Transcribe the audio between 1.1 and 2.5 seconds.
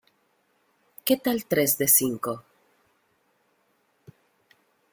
tal tres de cinco?